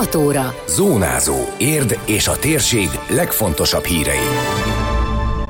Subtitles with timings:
[0.00, 0.54] 6 óra.
[0.68, 1.36] Zónázó.
[1.58, 4.28] Érd és a térség legfontosabb hírei.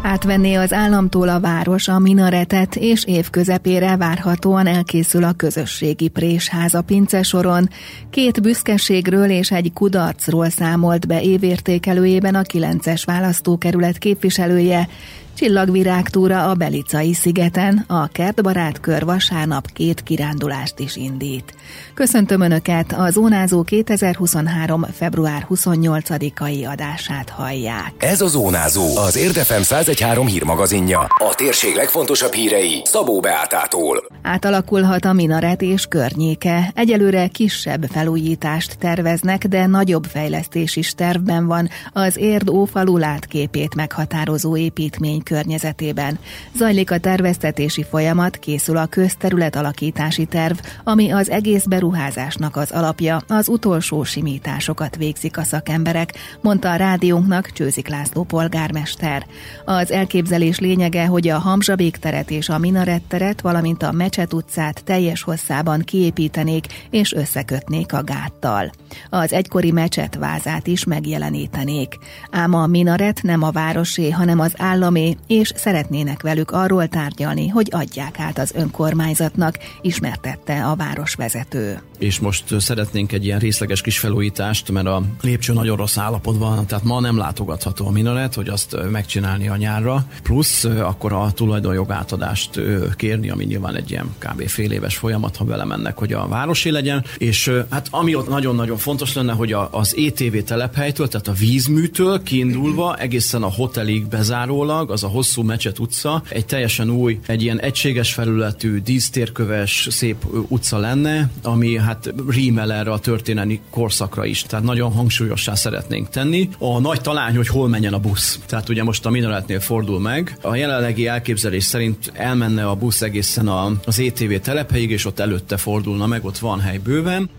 [0.02, 6.74] Átvenné az államtól a város a minaretet, és év közepére várhatóan elkészül a közösségi présház
[6.74, 7.68] a pincesoron.
[8.10, 14.88] Két büszkeségről és egy kudarcról számolt be évértékelőjében a 9-es választókerület képviselője.
[15.34, 21.54] Csillagvirágtúra a Belicai szigeten, a kertbarát kör vasárnap két kirándulást is indít.
[21.94, 24.86] Köszöntöm Önöket, a Zónázó 2023.
[24.92, 27.92] február 28-ai adását hallják.
[27.98, 30.98] Ez a Zónázó, az Érdefem 113 hírmagazinja.
[31.00, 34.04] A térség legfontosabb hírei Szabó Beátától.
[34.22, 36.72] Átalakulhat a minaret és környéke.
[36.74, 44.56] Egyelőre kisebb felújítást terveznek, de nagyobb fejlesztés is tervben van az Érd ófalu látképét meghatározó
[44.56, 46.18] építmény környezetében.
[46.56, 53.22] Zajlik a terveztetési folyamat, készül a közterület alakítási terv, ami az egész beruházásnak az alapja,
[53.28, 59.26] az utolsó simításokat végzik a szakemberek, mondta a rádiónknak Csőzik László polgármester.
[59.64, 64.84] Az elképzelés lényege, hogy a Hamzsabék teret és a Minaret teret, valamint a Mecset utcát
[64.84, 68.70] teljes hosszában kiépítenék és összekötnék a gáttal.
[69.10, 71.98] Az egykori mecset vázát is megjelenítenék.
[72.30, 77.68] Ám a minaret nem a városé, hanem az államé, és szeretnének velük arról tárgyalni, hogy
[77.70, 81.82] adják át az önkormányzatnak, ismertette a városvezető.
[81.98, 86.84] És most szeretnénk egy ilyen részleges kis felújítást, mert a lépcső nagyon rossz állapotban tehát
[86.84, 92.60] ma nem látogatható a minaret, hogy azt megcsinálni a nyárra, plusz akkor a tulajdonjog átadást
[92.96, 94.48] kérni, ami nyilván egy ilyen kb.
[94.48, 99.14] fél éves folyamat, ha belemennek, hogy a városi legyen, és hát ami ott nagyon-nagyon fontos
[99.14, 105.08] lenne, hogy az ETV telephelytől, tehát a vízműtől kiindulva egészen a hotelig bezárólag, az a
[105.08, 110.16] hosszú Mecset utca, egy teljesen új, egy ilyen egységes felületű, dísztérköves, szép
[110.48, 114.42] utca lenne, ami hát rímel erre a történelmi korszakra is.
[114.42, 116.48] Tehát nagyon hangsúlyossá szeretnénk tenni.
[116.58, 118.40] A nagy talány, hogy hol menjen a busz.
[118.46, 120.36] Tehát ugye most a Minaretnél fordul meg.
[120.42, 123.48] A jelenlegi elképzelés szerint elmenne a busz egészen
[123.84, 127.30] az ETV telephelyig, és ott előtte fordulna meg, ott van hely bőven.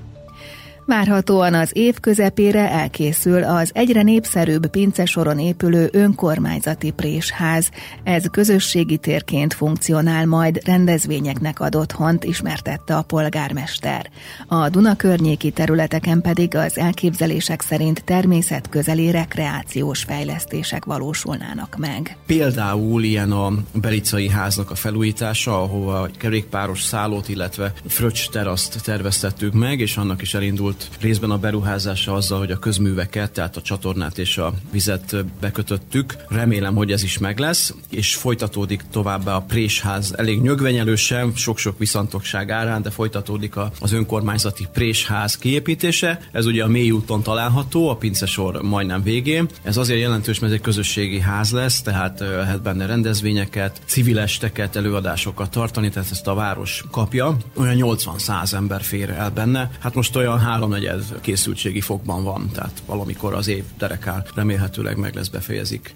[0.86, 7.69] Várhatóan az év közepére elkészül az egyre népszerűbb pincesoron épülő önkormányzati présház.
[8.03, 14.09] Ez közösségi térként funkcionál majd rendezvényeknek ad otthont, ismertette a polgármester.
[14.47, 22.18] A Duna környéki területeken pedig az elképzelések szerint természetközeli rekreációs fejlesztések valósulnának meg.
[22.25, 29.80] Például ilyen a Belicai háznak a felújítása, ahova kerékpáros szállót, illetve fröccs teraszt terveztettük meg,
[29.80, 34.38] és annak is elindult részben a beruházása azzal, hogy a közműveket, tehát a csatornát és
[34.38, 36.16] a vizet bekötöttük.
[36.30, 42.52] Remélem, hogy ez is meg lesz, és folytatódik továbbá a présház elég nyögvenyelősen, sok-sok viszantokság
[42.52, 46.20] árán, de folytatódik az önkormányzati présház kiépítése.
[46.31, 49.48] Ez ugye a mély úton található, a pincesor majdnem végén.
[49.64, 54.76] Ez azért jelentős, mert ez egy közösségi ház lesz, tehát lehet benne rendezvényeket, civil esteket,
[54.76, 57.38] előadásokat tartani, tehát ezt a város kapja.
[57.56, 59.72] Olyan 80-100 ember fér el benne.
[59.80, 65.16] Hát most olyan három háromnegyed készültségi fokban van, tehát valamikor az év derekál remélhetőleg meg
[65.16, 65.96] lesz befejezik.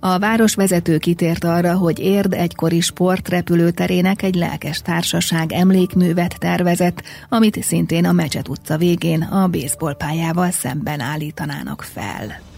[0.00, 8.04] A városvezető kitért arra, hogy Érd egykori sportrepülőterének egy lelkes társaság emlékművet tervezett, amit szintén
[8.04, 12.51] a Mecset utca végén a baseballpályával szemben állítanának fel.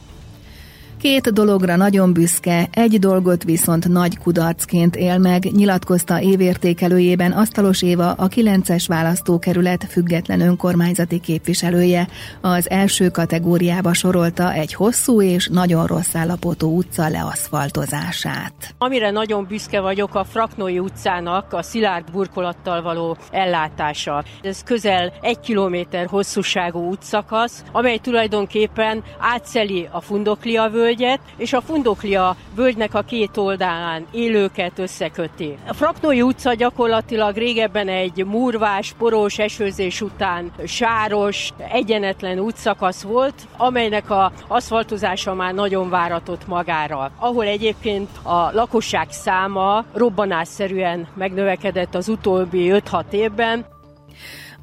[1.05, 8.11] Két dologra nagyon büszke, egy dolgot viszont nagy kudarcként él meg, nyilatkozta évértékelőjében Asztalos Éva,
[8.13, 12.09] a 9-es választókerület független önkormányzati képviselője.
[12.41, 18.75] Az első kategóriába sorolta egy hosszú és nagyon rossz állapotú utca leaszfaltozását.
[18.79, 24.25] Amire nagyon büszke vagyok, a Fraknói utcának a szilárd burkolattal való ellátása.
[24.43, 31.61] Ez közel egy kilométer hosszúságú útszakasz, amely tulajdonképpen átszeli a Fundoklia völgy, völgyet, és a
[31.61, 35.59] Fundoklia völgynek a két oldalán élőket összeköti.
[35.69, 44.11] A Fraknói utca gyakorlatilag régebben egy murvás, poros esőzés után sáros, egyenetlen útszakasz volt, amelynek
[44.11, 47.11] a aszfaltozása már nagyon váratott magára.
[47.19, 53.67] Ahol egyébként a lakosság száma robbanásszerűen megnövekedett az utóbbi 5-6 évben,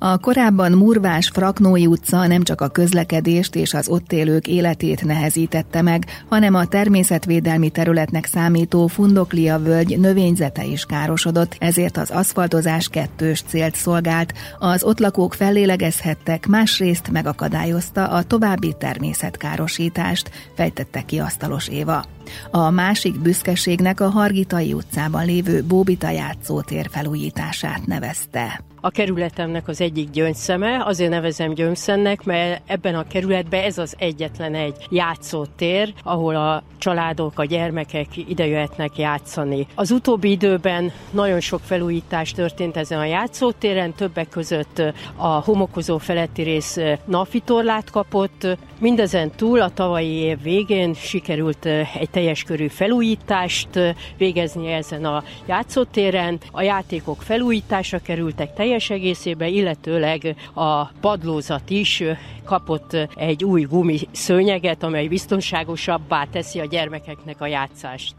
[0.04, 5.82] a korábban Murvás Fraknói utca nem csak a közlekedést és az ott élők életét nehezítette
[5.82, 13.42] meg, hanem a természetvédelmi területnek számító Fundoklia völgy növényzete is károsodott, ezért az aszfaltozás kettős
[13.48, 14.34] célt szolgált.
[14.60, 22.06] Az ott lakók fellélegezhettek, másrészt megakadályozta a további természetkárosítást, fejtette ki Asztalos Éva.
[22.52, 30.10] A másik büszkeségnek a Hargitai utcában lévő Bóbita játszótér felújítását nevezte a kerületemnek az egyik
[30.10, 36.64] gyöngyszeme, azért nevezem gyöngyszemnek, mert ebben a kerületben ez az egyetlen egy játszótér, ahol a
[36.78, 39.68] családok, a gyermekek ide jöhetnek játszani.
[39.76, 44.82] Az utóbbi időben nagyon sok felújítás történt ezen a játszótéren, többek között
[45.16, 48.48] a homokozó feletti rész nafitorlát kapott,
[48.82, 51.66] Mindezen túl a tavalyi év végén sikerült
[52.00, 53.70] egy teljes körű felújítást
[54.18, 56.40] végezni ezen a játszótéren.
[56.52, 62.04] A játékok felújítása kerültek teljes egészében, illetőleg a padlózat is
[62.46, 68.16] kapott egy új gumi szőnyeget, amely biztonságosabbá teszi a gyermekeknek a játszást.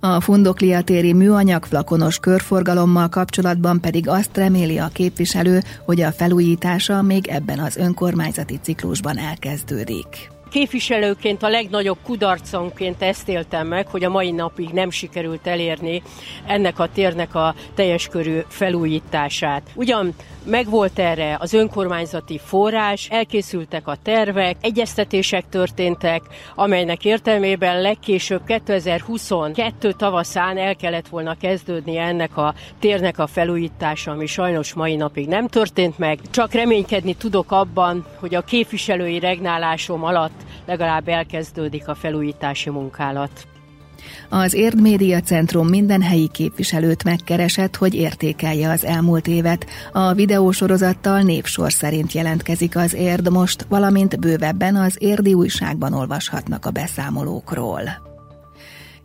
[0.00, 7.02] A Fundoklia téri műanyag flakonos körforgalommal kapcsolatban pedig azt reméli a képviselő, hogy a felújítása
[7.02, 10.35] még ebben az önkormányzati ciklusban elkezdődik.
[10.50, 16.02] Képviselőként a legnagyobb kudarconként ezt éltem meg, hogy a mai napig nem sikerült elérni
[16.46, 19.62] ennek a térnek a teljes körű felújítását.
[19.74, 20.14] Ugyan
[20.46, 26.22] megvolt erre az önkormányzati forrás, elkészültek a tervek, egyeztetések történtek,
[26.54, 34.26] amelynek értelmében legkésőbb 2022 tavaszán el kellett volna kezdődni ennek a térnek a felújítása, ami
[34.26, 36.18] sajnos mai napig nem történt meg.
[36.30, 40.35] Csak reménykedni tudok abban, hogy a képviselői regnálásom alatt
[40.66, 43.46] legalább elkezdődik a felújítási munkálat.
[44.28, 49.66] Az Érd Média Centrum minden helyi képviselőt megkeresett, hogy értékelje az elmúlt évet.
[49.92, 56.70] A videósorozattal névsor szerint jelentkezik az Érd most, valamint bővebben az Érdi újságban olvashatnak a
[56.70, 58.14] beszámolókról.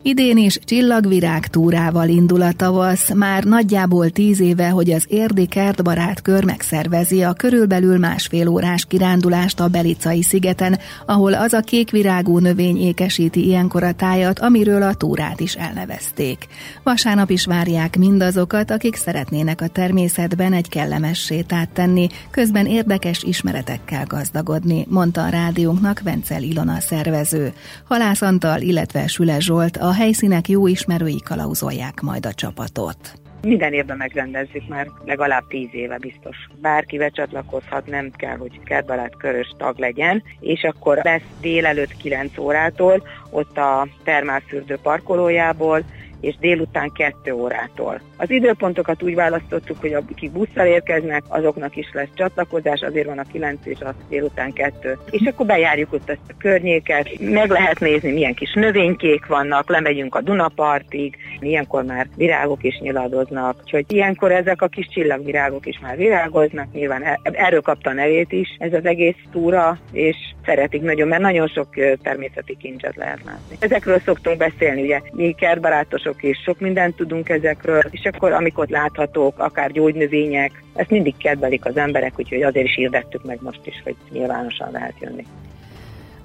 [0.03, 6.21] Idén is csillagvirág túrával indul a tavasz, már nagyjából tíz éve, hogy az érdi kertbarát
[6.21, 12.77] kör megszervezi a körülbelül másfél órás kirándulást a Belicai szigeten, ahol az a kékvirágú növény
[12.77, 16.47] ékesíti ilyenkor a tájat, amiről a túrát is elnevezték.
[16.83, 24.05] Vasárnap is várják mindazokat, akik szeretnének a természetben egy kellemes sétát tenni, közben érdekes ismeretekkel
[24.05, 27.53] gazdagodni, mondta a rádiónknak Vencel Ilona szervező.
[27.87, 32.97] Halász Antal, illetve Süle Zsolt a a helyszínek jó ismerői kalauzolják majd a csapatot.
[33.41, 36.37] Minden évben megrendezzük már legalább tíz éve biztos.
[36.61, 43.03] Bárki becsatlakozhat, nem kell, hogy kertbarát körös tag legyen, és akkor lesz délelőtt 9 órától,
[43.29, 45.83] ott a termálfürdő parkolójából,
[46.21, 48.01] és délután 2 órától.
[48.17, 53.23] Az időpontokat úgy választottuk, hogy akik busszal érkeznek, azoknak is lesz csatlakozás, azért van a
[53.31, 54.97] 9 és a délután 2.
[55.09, 60.15] És akkor bejárjuk ott ezt a környéket, meg lehet nézni, milyen kis növénykék vannak, lemegyünk
[60.15, 65.97] a Dunapartig, ilyenkor már virágok is nyiladoznak, úgyhogy ilyenkor ezek a kis csillagvirágok is már
[65.97, 70.15] virágoznak, nyilván e- erről kapta a nevét is ez az egész túra, és
[70.51, 71.67] szeretik nagyon, mert nagyon sok
[72.01, 73.55] természeti kincset lehet látni.
[73.59, 79.39] Ezekről szoktunk beszélni, ugye mi kertbarátosok és sok mindent tudunk ezekről, és akkor amikor láthatók,
[79.39, 83.95] akár gyógynövények, ezt mindig kedvelik az emberek, úgyhogy azért is hirdettük meg most is, hogy
[84.09, 85.25] nyilvánosan lehet jönni.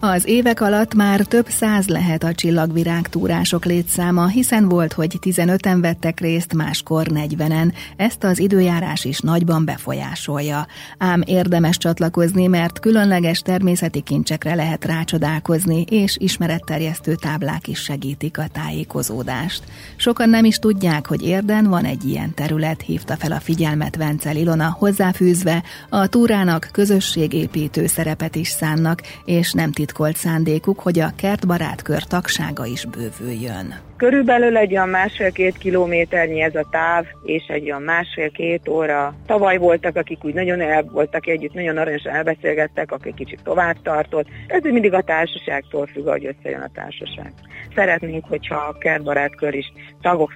[0.00, 5.78] Az évek alatt már több száz lehet a csillagvirág túrások létszáma, hiszen volt, hogy 15-en
[5.80, 7.72] vettek részt, máskor 40-en.
[7.96, 10.66] Ezt az időjárás is nagyban befolyásolja.
[10.98, 18.48] Ám érdemes csatlakozni, mert különleges természeti kincsekre lehet rácsodálkozni, és ismeretterjesztő táblák is segítik a
[18.52, 19.62] tájékozódást.
[19.96, 24.36] Sokan nem is tudják, hogy érden van egy ilyen terület, hívta fel a figyelmet Vencel
[24.36, 31.82] Ilona, hozzáfűzve a túrának közösségépítő szerepet is szánnak, és nem titkolt szándékuk, hogy a kertbarát
[31.82, 33.74] kör tagsága is bővüljön.
[33.96, 39.14] Körülbelül egy olyan másfél-két kilométernyi ez a táv, és egy olyan másfél-két óra.
[39.26, 44.26] Tavaly voltak, akik úgy nagyon el voltak együtt, nagyon aranyosan elbeszélgettek, akik kicsit tovább tartott.
[44.46, 47.32] Ez mindig a társaságtól függ, hogy összejön a társaság.
[47.74, 49.72] Szeretnénk, hogyha a kertbarát kör is
[50.02, 50.32] tagok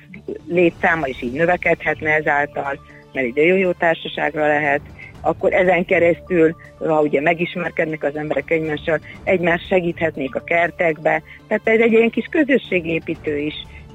[0.48, 2.78] létszáma is így növekedhetne ezáltal,
[3.12, 4.80] mert ide jó, jó társaságra lehet,
[5.20, 11.22] akkor ezen keresztül, ha ugye megismerkednek az emberek egymással, egymást segíthetnék a kertekbe.
[11.46, 13.54] Tehát ez egy ilyen kis közösségépítő is.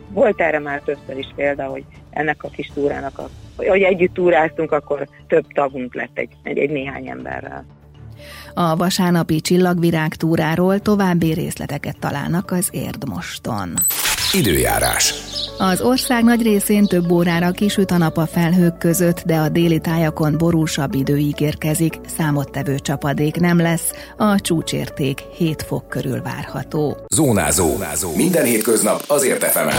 [0.09, 4.71] Volt erre már többször is példa, hogy ennek a kis túrának, a, hogy együtt túráztunk,
[4.71, 7.65] akkor több tagunk lett egy, egy, egy néhány emberrel.
[8.57, 13.73] A vasárnapi csillagvirág túráról további részleteket találnak az Érdmoston.
[14.33, 15.13] Időjárás.
[15.57, 19.79] Az ország nagy részén több órára kisüt a nap a felhők között, de a déli
[19.79, 26.97] tájakon borúsabb idő ígérkezik, számottevő csapadék nem lesz, a csúcsérték 7 fok körül várható.
[27.15, 27.69] Zónázó.
[27.69, 28.15] Zónázó.
[28.15, 29.77] Minden hétköznap azért efemen.